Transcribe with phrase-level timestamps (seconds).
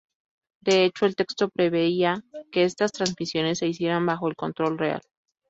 [0.63, 5.01] De hecho, el texto preveía que estas trasmisiones se hicieran bajo el control real.